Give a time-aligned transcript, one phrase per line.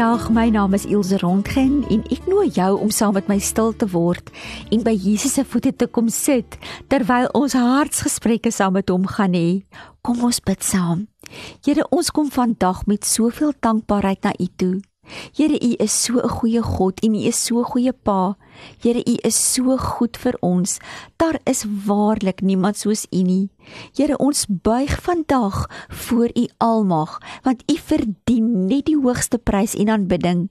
[0.00, 3.74] Goeiedag, my naam is Ilse Rondgen en ek nooi jou om saam met my stil
[3.76, 4.30] te word
[4.72, 6.56] en by Jesus se voete te kom sit
[6.88, 9.60] terwyl ons hartsgesprekke saam met hom gaan hê.
[10.00, 11.04] Kom ons bid saam.
[11.66, 14.78] Here, ons kom vandag met soveel dankbaarheid na U toe.
[15.36, 18.36] Here, U is so 'n goeie God en U is so 'n goeie Pa.
[18.80, 20.78] Here, U is so goed vir ons.
[21.18, 23.50] Daar is waarlik niemand soos U nie.
[23.96, 29.88] Here, ons buig vandag voor U Almag, want U verdien net die hoogste prys en
[29.88, 30.50] aanbidding.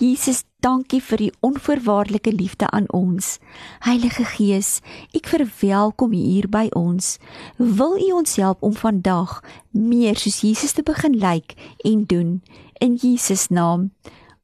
[0.00, 3.38] Jesus, dankie vir U onvoorwaardelike liefde aan ons.
[3.86, 4.78] Heilige Gees,
[5.16, 7.16] ek verwelkom U hier by ons.
[7.56, 12.40] Wil U ons help om vandag meer soos Jesus te begin lyk en doen?
[12.78, 13.92] in Jesus naam.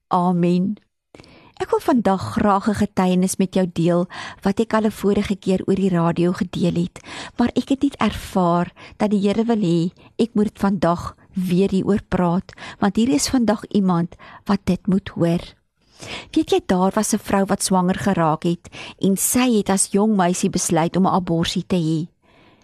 [0.09, 0.77] Amen.
[1.65, 4.03] Ek wil vandag graag 'n getuienis met jou deel
[4.45, 7.01] wat ek al 'n vorige keer oor die radio gedeel het,
[7.39, 12.03] maar ek het net ervaar dat die Here wil hê ek moet vandag weer hieroor
[12.09, 15.41] praat, want hier is vandag iemand wat dit moet hoor.
[16.33, 18.69] Weet jy daar was 'n vrou wat swanger geraak het
[19.01, 22.09] en sy het as jong meisie besluit om 'n abortus te hê.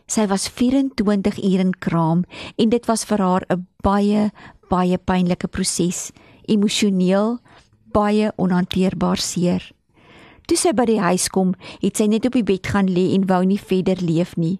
[0.06, 2.24] Sy was 24 ure in kraam
[2.56, 4.30] en dit was vir haar 'n baie
[4.68, 6.12] baie pynlike proses,
[6.46, 7.40] emosioneel
[7.92, 9.62] baie onhanteerbaar seer.
[10.46, 13.28] Toe sy by die huis kom, het sy net op die bed gaan lê en
[13.30, 14.58] wou nie verder leef nie.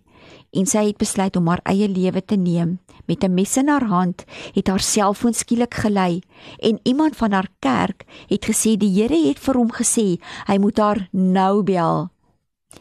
[0.54, 2.78] En sy het besluit om haar eie lewe te neem.
[3.06, 6.22] Met 'n mes in haar hand het haar selfoon skielik gelei
[6.58, 10.78] en iemand van haar kerk het gesê die Here het vir hom gesê hy moet
[10.78, 12.10] haar nou bel.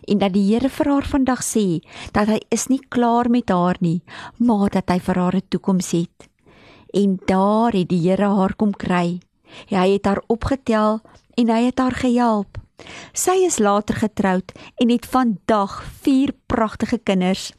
[0.08, 3.78] En dat die Here vir haar vandag sê dat hy is nie klaar met haar
[3.80, 4.02] nie,
[4.38, 6.30] maar dat hy vir haar 'n toekoms het
[6.94, 9.20] en daar het die Here haar kom kry.
[9.70, 11.00] Hy het haar opgetel
[11.38, 12.58] en hy het haar gehelp.
[13.14, 17.52] Sy is later getroud en het vandag 4 pragtige kinders.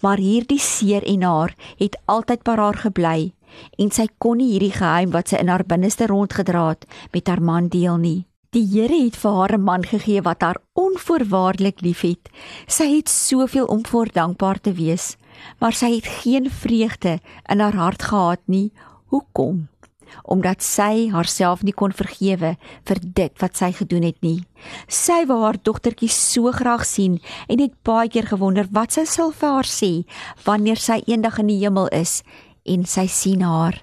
[0.00, 3.32] Maar hierdie seer en haar het altyd by haar gebly
[3.80, 7.42] en sy kon nie hierdie geheim wat sy in haar binneste rondgedra het met haar
[7.42, 8.26] man deel nie.
[8.52, 12.28] Die Here het vir haar 'n man gegee wat haar onvoorwaardelik liefhet.
[12.66, 15.16] Sy het soveel om voor dankbaar te wees
[15.58, 18.72] maar sy het geen vreugde in haar hart gehad nie.
[19.06, 19.68] Hoekom?
[20.24, 22.54] Omdat sy haarself nie kon vergewe
[22.88, 24.44] vir dit wat sy gedoen het nie.
[24.88, 29.32] Sy wou haar dogtertjie so graag sien en het baie keer gewonder wat sy sal
[29.32, 29.92] vir haar sê
[30.46, 32.22] wanneer sy eendag in die hemel is
[32.66, 33.82] en sy sien haar.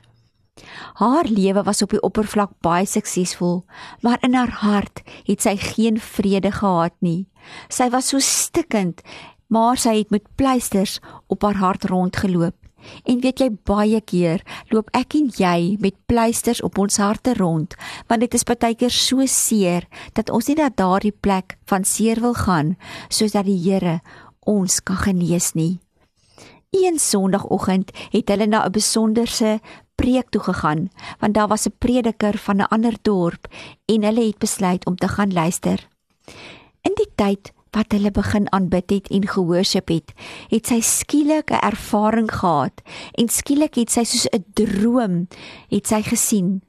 [1.01, 3.65] Haar lewe was op die oppervlak baie suksesvol,
[4.01, 7.27] maar in haar hart het sy geen vrede gehad nie.
[7.69, 9.03] Sy was so stikkend
[9.47, 12.55] maar sy het met pleisters op haar hart rondgeloop.
[13.03, 17.75] En weet jy baie keer loop ek en jy met pleisters op ons harte rond,
[18.07, 22.21] want dit is baie keer so seer dat ons nie na daardie plek van seer
[22.21, 22.75] wil gaan
[23.09, 24.01] sodat die Here
[24.45, 25.79] ons kan genees nie.
[26.75, 29.59] Een Sondagoggend het hulle na 'n besonderse
[29.95, 33.47] preek toe gegaan, want daar was 'n prediker van 'n ander dorp
[33.85, 35.87] en hulle het besluit om te gaan luister.
[36.81, 40.13] In die tyd wat hulle begin aanbid het en gehoorship het,
[40.49, 42.81] het sy skielik 'n ervaring gehad
[43.19, 45.27] en skielik het sy soos 'n droom
[45.69, 46.61] het sy gesien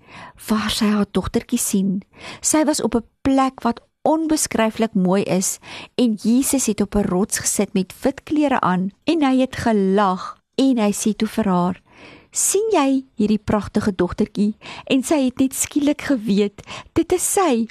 [0.48, 2.02] waar sy haar dogtertjie sien.
[2.40, 5.58] Sy was op 'n plek wat onbeskryflik mooi is
[5.94, 10.38] en Jesus het op 'n rots gesit met wit klere aan en hy het gelag
[10.54, 11.82] en hy sê toe vir haar
[12.32, 14.54] sien jy hierdie pragtige dogtertjie?
[14.86, 16.64] En sy het net skielik geweet
[16.94, 17.66] dit is sy.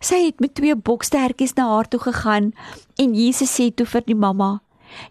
[0.00, 2.52] Sy het met twee bokstertjies na haar toe gegaan
[2.98, 4.58] en Jesus sê toe vir die mamma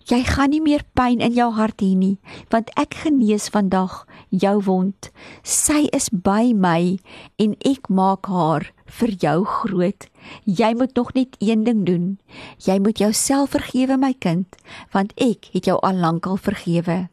[0.09, 2.15] jy gaan nie meer pyn in jou hart hê nie
[2.53, 5.09] want ek genees vandag jou wond.
[5.43, 6.99] Sy is by my
[7.41, 10.07] en ek maak haar vir jou groot.
[10.45, 12.09] Jy moet nog net een ding doen.
[12.65, 14.59] Jy moet jouself vergewe my kind
[14.95, 17.07] want ek het jou al lankal vergewe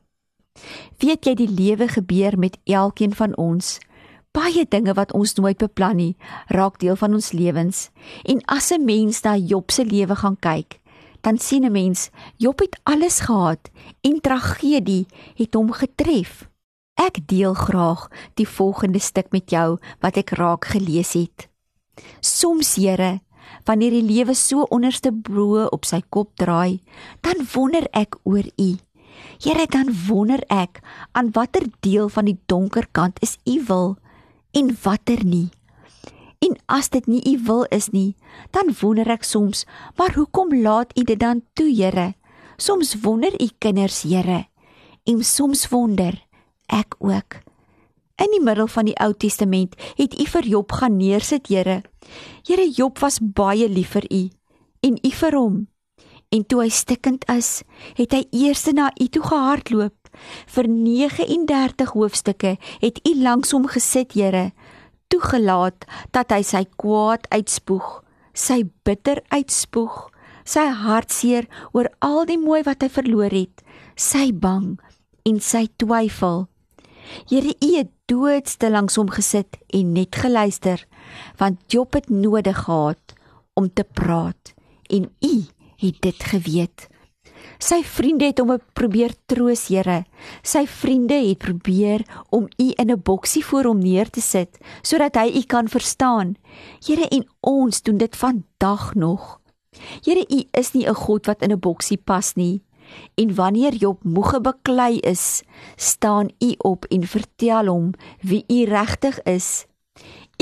[0.99, 3.79] Weet jy die lewe gebeur met elkeen van ons?
[4.37, 6.17] Baie dinge wat ons nooit beplan nie,
[6.53, 7.91] raak deel van ons lewens.
[8.25, 10.81] En as 'n mens na Job se lewe gaan kyk,
[11.21, 13.71] dan sien 'n mens Job het alles gehad
[14.01, 16.49] en tragedie het hom getref.
[16.95, 21.49] Ek deel graag die volgende stuk met jou wat ek raak gelees het.
[22.21, 23.21] Soms, Here,
[23.65, 26.81] wanneer die lewe so onderste bo op sy kop draai,
[27.21, 28.77] dan wonder ek oor U.
[29.43, 30.81] Here, dan wonder ek
[31.13, 33.97] aan watter deel van die donker kant is u wil
[34.57, 35.51] en watter nie.
[36.45, 38.17] En as dit nie u wil is nie,
[38.51, 39.65] dan wonder ek soms,
[39.97, 42.15] maar hoekom laat u dit dan toe, Here?
[42.57, 44.47] Soms wonder u kinders, Here,
[45.05, 46.23] en soms wonder
[46.73, 47.41] ek ook.
[48.17, 51.83] In die middel van die Ou Testament het U vir Job gaan neersit, Here.
[52.49, 54.23] Here Job was baie lief vir U
[54.89, 55.59] en U vir hom.
[56.35, 57.63] En toe hy stikkend is,
[57.95, 59.95] het hy eers na U toe gehardloop.
[60.51, 64.51] Vir 39 hoofstukke het U langs hom gesit, Here,
[65.13, 65.87] toegelaat
[66.17, 68.01] dat hy sy kwaad uitspoeg,
[68.35, 70.09] sy bitter uitspoeg,
[70.47, 71.47] sy hartseer
[71.77, 73.63] oor al die mooi wat hy verloor het,
[73.95, 74.77] sy bang
[75.27, 76.47] en sy twyfel.
[77.31, 80.83] Here, U het doodste langs hom gesit en net geluister,
[81.39, 83.15] want Job het nodig gehad
[83.55, 84.55] om te praat
[84.91, 85.37] en U
[85.77, 86.89] het dit geweet.
[87.59, 90.05] Sy vriende het hom probeer troos, Here.
[90.45, 95.17] Sy vriende het probeer om U in 'n boksie voor hom neer te sit sodat
[95.17, 96.37] hy U kan verstaan.
[96.85, 99.41] Here, en ons doen dit vandag nog.
[100.05, 102.63] Here, U is nie 'n God wat in 'n boksie pas nie.
[103.15, 105.43] En wanneer Job moeg beklei is,
[105.77, 107.91] staan U op en vertel hom
[108.21, 109.67] wie U regtig is.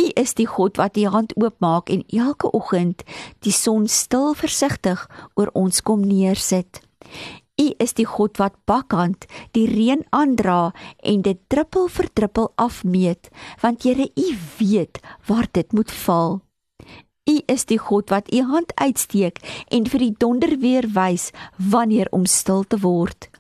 [0.01, 3.05] U is die God wat die hand oopmaak en elke oggend
[3.47, 6.81] die son stil versigtig oor ons kom neersit.
[7.61, 13.31] U is die God wat bakkant die reën aandra en dit druppel vir druppel afmeet,
[13.63, 14.27] want Here U
[14.59, 14.99] weet
[15.29, 16.41] waar dit moet val.
[17.31, 19.39] U is die God wat u hand uitsteek
[19.73, 23.31] en vir die donder weer wys wanneer om stil te word.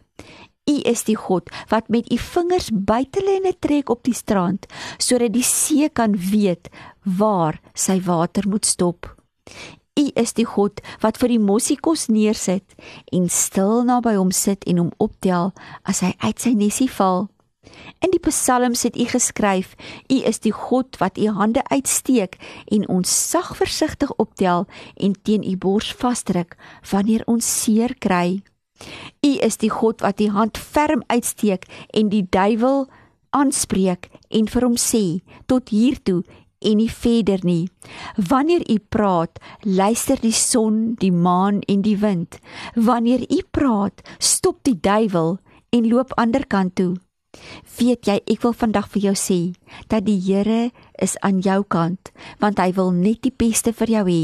[0.64, 4.66] U is die God wat met u vingers buitelenne trek op die strand
[4.96, 6.70] sodat die see kan weet
[7.04, 9.10] waar sy water moet stop.
[9.94, 12.74] U is die God wat vir die mossiekos neersit
[13.12, 15.52] en stil naby hom sit en hom optel
[15.84, 17.28] as hy uit sy nesie val.
[18.04, 19.74] In die psalms het u geskryf:
[20.12, 22.36] U is die God wat u hande uitsteek
[22.72, 24.66] en ons sag versigtig optel
[24.96, 26.56] en teen u bors vasdruk
[26.90, 28.42] wanneer ons seer kry.
[29.24, 32.86] U is die God wat u hand ferm uitsteek en die duiwel
[33.30, 36.22] aanspreek en vir hom sê: Tot hier toe
[36.64, 37.68] en nie verder nie.
[38.16, 42.38] Wanneer u praat, luister die son, die maan en die wind.
[42.74, 45.38] Wanneer u praat, stop die duiwel
[45.70, 46.94] en loop ander kant toe.
[47.78, 49.38] Weet jy, ek wil vandag vir jou sê
[49.90, 50.70] dat die Here
[51.02, 54.22] is aan jou kant, want hy wil net die beste vir jou hê.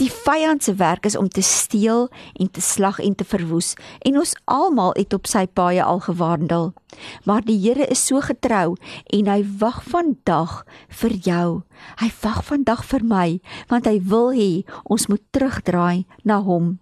[0.00, 2.08] Die vyand se werk is om te steel
[2.40, 6.72] en te slag en te verwoes en ons almal het op sy paaie al gewandel.
[7.24, 8.76] Maar die Here is so getrou
[9.12, 11.62] en hy wag vandag vir jou.
[12.00, 13.28] Hy wag vandag vir my
[13.68, 14.50] want hy wil hê
[14.84, 16.78] ons moet terugdraai na hom.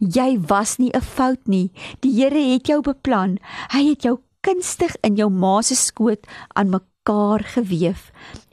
[0.00, 1.70] Jy was nie 'n fout nie.
[2.00, 3.38] Die Here het jou beplan.
[3.70, 7.94] Hy het jou kunstig in jou ma se skoot aan mekaar gewewe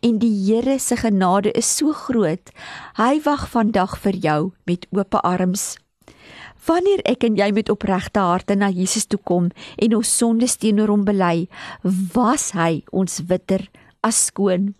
[0.01, 2.51] en die Here se genade is so groot.
[2.97, 5.77] Hy wag vandag vir jou met oop arms.
[6.67, 10.89] Wanneer ek en jy met opregte harte na Jesus toe kom en ons sondes teenoor
[10.89, 11.47] hom bely,
[12.13, 13.65] was hy ons witter
[14.03, 14.75] as skoon.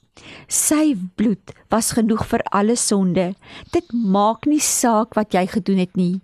[0.48, 3.34] Sy bloed was genoeg vir alle sonde.
[3.74, 6.22] Dit maak nie saak wat jy gedoen het nie.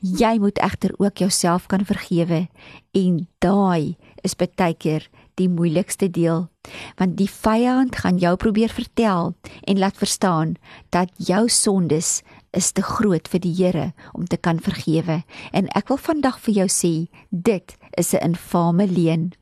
[0.00, 2.46] Jy moet egter ook jouself kan vergewe
[2.94, 6.48] en daai is baie keer die moeilikste deel.
[6.96, 9.34] Want die vyand gaan jou probeer vertel
[9.64, 10.56] en laat verstaan
[10.90, 15.22] dat jou sondes is te groot vir die Here om te kan vergewe.
[15.52, 16.94] En ek wil vandag vir jou sê
[17.30, 19.32] dit is 'n infame leuen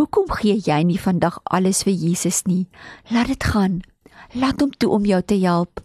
[0.00, 2.64] hoekom gee jy nie vandag alles vir Jesus nie?
[3.12, 3.80] Laat dit gaan
[4.34, 5.80] laat hom toe om jou te help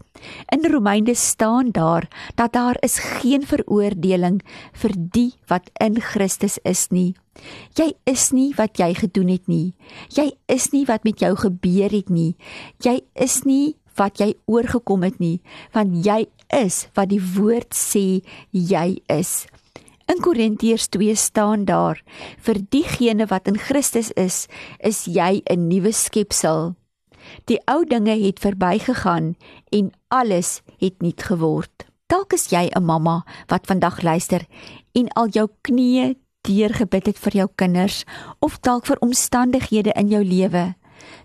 [0.49, 6.87] In Romeine staan daar dat daar is geen veroordeling vir die wat in Christus is
[6.89, 7.15] nie.
[7.75, 9.73] Jy is nie wat jy gedoen het nie.
[10.09, 12.35] Jy is nie wat met jou gebeur het nie.
[12.83, 15.39] Jy is nie wat jy oorgekom het nie,
[15.71, 19.45] want jy is wat die woord sê jy is.
[20.11, 22.03] In Korintiërs 2 staan daar:
[22.37, 24.47] Vir diegene wat in Christus is,
[24.79, 26.75] is jy 'n nuwe skepsel.
[27.45, 29.35] Die ou dinge het verbygegaan
[29.69, 31.85] en alles het nuut geword.
[32.07, 34.45] Dalk is jy 'n mamma wat vandag luister
[34.93, 38.03] en al jou knieë deurgebid het vir jou kinders
[38.39, 40.75] of dalk vir omstandighede in jou lewe.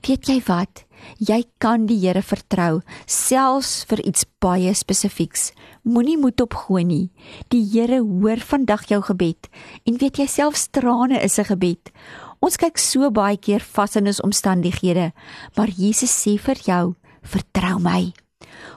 [0.06, 0.84] Weet jy wat?
[1.20, 5.52] Jy kan die Here vertrou, selfs vir iets baie spesifieks.
[5.82, 7.10] Moenie moed opgooi nie.
[7.48, 9.48] Die Here hoor vandag jou gebed
[9.86, 11.92] en weet jy selfs trane is 'n gebed.
[12.40, 15.10] Ons kyk so baie keer vas in ons omstandighede,
[15.56, 16.84] maar Jesus sê vir jou,
[17.20, 18.14] vertrou my.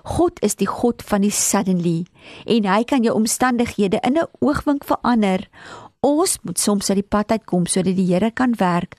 [0.04, 2.04] God is die God van die suddenly
[2.44, 5.48] en hy kan jou omstandighede in 'n oogwink verander.
[6.04, 8.98] Ons moet soms uit die pad uitkom sodat die Here kan werk.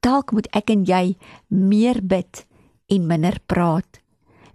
[0.00, 1.16] Dalk moet ek en jy
[1.48, 2.44] meer bid
[2.88, 4.00] en minder praat.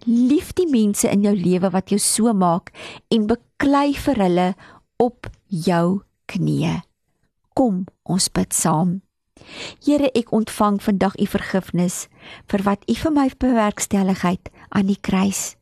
[0.06, 2.70] Lief die mense in jou lewe wat jou so maak
[3.10, 4.54] en beklei vir hulle
[4.96, 6.82] op jou knieë.
[7.54, 9.00] Kom, ons bid saam.
[9.84, 12.08] Here, ek ontvang vandag u vergifnis
[12.50, 15.56] vir wat u vir my bewerkstellig het aan die kruis.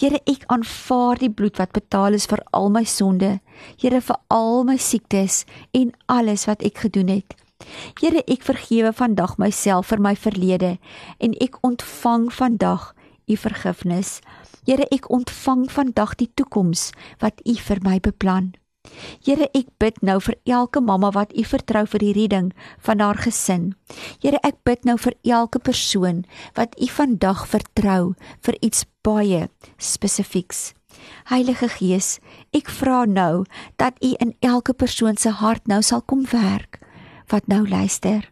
[0.00, 3.38] Here, ek aanvaar die bloed wat betaal is vir al my sonde.
[3.80, 5.44] Here, vir al my siektes
[5.76, 7.36] en alles wat ek gedoen het.
[8.00, 10.76] Here, ek vergewe vandag myself vir my verlede
[11.18, 12.92] en ek ontvang vandag
[13.26, 14.20] u vergifnis.
[14.66, 16.90] Here, ek ontvang vandag die toekoms
[17.22, 18.54] wat u vir my beplan.
[19.24, 22.52] Here, ek bid nou vir elke mamma wat U vertrou vir die redding
[22.86, 23.74] van haar gesin.
[24.22, 26.24] Here, ek bid nou vir elke persoon
[26.58, 28.14] wat U vandag vertrou
[28.46, 29.46] vir iets baie
[29.78, 30.72] spesifieks.
[31.28, 32.16] Heilige Gees,
[32.56, 33.44] ek vra nou
[33.80, 36.80] dat U in elke persoon se hart nou sal kom werk
[37.32, 38.24] wat nou luister.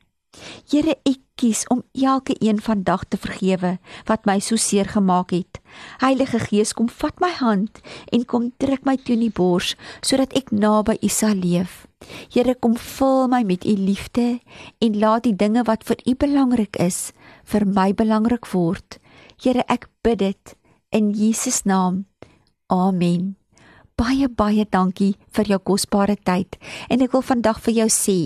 [0.70, 3.76] Here, ek kies om elke een vandag te vergewe
[4.09, 5.61] wat my so seer gemaak het.
[6.03, 7.81] Heilige Gees, kom vat my hand
[8.12, 11.87] en kom druk my teen die bors sodat ek naby U sal leef.
[12.31, 14.41] Here, kom vul my met U liefde
[14.79, 17.12] en laat die dinge wat vir U belangrik is,
[17.45, 19.00] vir my belangrik word.
[19.43, 20.59] Here, ek bid dit
[20.95, 22.05] in Jesus naam.
[22.71, 23.35] Amen
[23.95, 26.57] baie baie dankie vir jou kosbare tyd
[26.91, 28.17] en ek wil vandag vir jou sê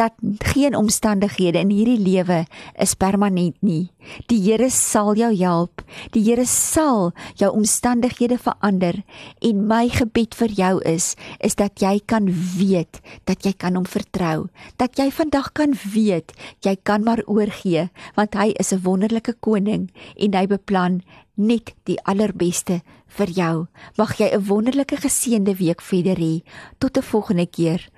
[0.00, 0.12] dat
[0.52, 2.42] geen omstandighede in hierdie lewe
[2.80, 3.88] is permanent nie.
[4.28, 5.80] Die Here sal jou help.
[6.12, 9.00] Die Here sal jou omstandighede verander
[9.40, 12.28] en my gebed vir jou is is dat jy kan
[12.58, 14.50] weet dat jy kan hom vertrou.
[14.76, 19.88] Dat jy vandag kan weet jy kan maar oorgee want hy is 'n wonderlike koning
[20.20, 21.00] en hy beplan
[21.34, 22.82] net die allerbeste
[23.18, 23.66] vir jou.
[23.96, 26.42] Mag jy 'n wonderlike geseënde week verder hê.
[26.78, 27.88] Tot 'n volgende keer.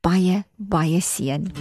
[0.00, 1.52] Baie baie seën.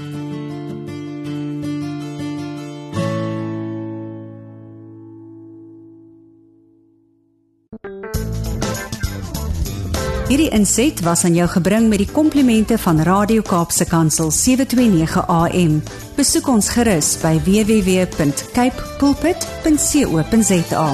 [10.33, 15.77] Hierdie inset was aan jou gebring met die komplimente van Radio Kaapse Kansel 729 AM.
[16.17, 20.87] Besoek ons gerus by www.cape pulpit.co.za.